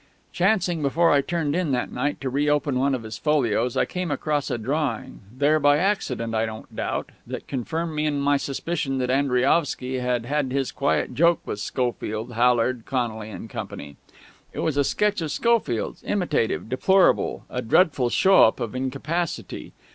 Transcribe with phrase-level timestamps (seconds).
[0.33, 4.09] Chancing, before I turned in that night, to reopen one of his folios, I came
[4.09, 8.97] across a drawing, there by accident, I don't doubt, that confirmed me in my suspicion
[8.97, 13.67] that Andriaovsky had had his quiet joke with Schofield, Hallard, Connolly and Co.
[14.53, 19.71] It was a sketch of Schofield's, imitative, deplorable, a dreadful show up of incapacity.